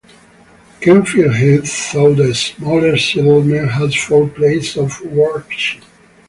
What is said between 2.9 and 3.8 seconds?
settlement,